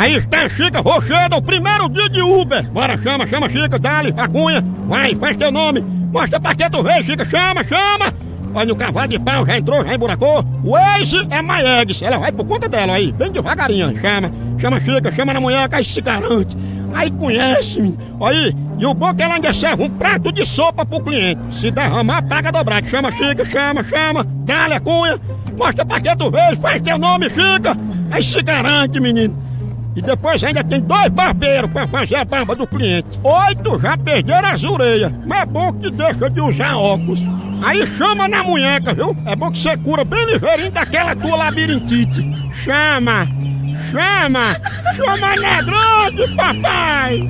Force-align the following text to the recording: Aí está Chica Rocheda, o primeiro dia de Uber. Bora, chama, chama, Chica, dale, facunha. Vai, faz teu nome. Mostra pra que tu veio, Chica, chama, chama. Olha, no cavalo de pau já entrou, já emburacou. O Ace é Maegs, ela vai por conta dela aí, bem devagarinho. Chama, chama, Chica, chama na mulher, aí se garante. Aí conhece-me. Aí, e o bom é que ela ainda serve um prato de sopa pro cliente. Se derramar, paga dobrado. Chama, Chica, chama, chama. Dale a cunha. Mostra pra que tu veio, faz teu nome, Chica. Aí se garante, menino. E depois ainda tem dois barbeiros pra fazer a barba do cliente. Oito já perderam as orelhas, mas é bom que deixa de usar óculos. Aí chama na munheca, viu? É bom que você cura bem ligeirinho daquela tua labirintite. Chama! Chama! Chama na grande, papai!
Aí 0.00 0.16
está 0.16 0.48
Chica 0.48 0.80
Rocheda, 0.80 1.36
o 1.36 1.42
primeiro 1.42 1.86
dia 1.90 2.08
de 2.08 2.22
Uber. 2.22 2.62
Bora, 2.70 2.96
chama, 2.96 3.26
chama, 3.26 3.50
Chica, 3.50 3.78
dale, 3.78 4.10
facunha. 4.14 4.64
Vai, 4.86 5.14
faz 5.14 5.36
teu 5.36 5.52
nome. 5.52 5.82
Mostra 6.10 6.40
pra 6.40 6.54
que 6.54 6.70
tu 6.70 6.82
veio, 6.82 7.02
Chica, 7.02 7.22
chama, 7.22 7.62
chama. 7.62 8.14
Olha, 8.54 8.64
no 8.64 8.76
cavalo 8.76 9.08
de 9.08 9.18
pau 9.18 9.44
já 9.44 9.58
entrou, 9.58 9.84
já 9.84 9.94
emburacou. 9.94 10.42
O 10.64 10.74
Ace 10.74 11.18
é 11.28 11.42
Maegs, 11.42 12.00
ela 12.00 12.16
vai 12.16 12.32
por 12.32 12.46
conta 12.46 12.66
dela 12.66 12.94
aí, 12.94 13.12
bem 13.12 13.30
devagarinho. 13.30 13.94
Chama, 14.00 14.32
chama, 14.58 14.80
Chica, 14.80 15.12
chama 15.12 15.34
na 15.34 15.40
mulher, 15.40 15.68
aí 15.70 15.84
se 15.84 16.00
garante. 16.00 16.56
Aí 16.94 17.10
conhece-me. 17.10 17.98
Aí, 18.22 18.56
e 18.78 18.86
o 18.86 18.94
bom 18.94 19.10
é 19.10 19.14
que 19.14 19.22
ela 19.22 19.34
ainda 19.34 19.52
serve 19.52 19.82
um 19.82 19.90
prato 19.90 20.32
de 20.32 20.46
sopa 20.46 20.86
pro 20.86 21.04
cliente. 21.04 21.42
Se 21.50 21.70
derramar, 21.70 22.22
paga 22.22 22.50
dobrado. 22.50 22.86
Chama, 22.86 23.12
Chica, 23.12 23.44
chama, 23.44 23.84
chama. 23.84 24.24
Dale 24.46 24.72
a 24.72 24.80
cunha. 24.80 25.20
Mostra 25.58 25.84
pra 25.84 26.00
que 26.00 26.16
tu 26.16 26.30
veio, 26.30 26.56
faz 26.56 26.80
teu 26.80 26.96
nome, 26.96 27.28
Chica. 27.28 27.76
Aí 28.10 28.22
se 28.22 28.40
garante, 28.40 28.98
menino. 28.98 29.49
E 29.96 30.02
depois 30.02 30.42
ainda 30.44 30.62
tem 30.62 30.80
dois 30.80 31.08
barbeiros 31.08 31.70
pra 31.70 31.86
fazer 31.86 32.16
a 32.16 32.24
barba 32.24 32.54
do 32.54 32.66
cliente. 32.66 33.08
Oito 33.22 33.78
já 33.80 33.96
perderam 33.96 34.48
as 34.48 34.62
orelhas, 34.62 35.12
mas 35.26 35.40
é 35.40 35.46
bom 35.46 35.72
que 35.72 35.90
deixa 35.90 36.30
de 36.30 36.40
usar 36.40 36.76
óculos. 36.76 37.20
Aí 37.62 37.86
chama 37.86 38.26
na 38.26 38.42
munheca, 38.42 38.94
viu? 38.94 39.16
É 39.26 39.36
bom 39.36 39.50
que 39.50 39.58
você 39.58 39.76
cura 39.76 40.04
bem 40.04 40.24
ligeirinho 40.26 40.70
daquela 40.70 41.14
tua 41.14 41.36
labirintite. 41.36 42.30
Chama! 42.64 43.26
Chama! 43.90 44.56
Chama 44.96 45.36
na 45.36 45.62
grande, 45.62 46.36
papai! 46.36 47.28